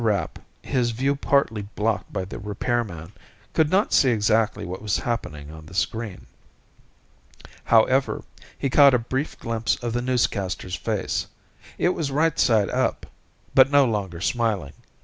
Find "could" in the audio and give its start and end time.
3.53-3.69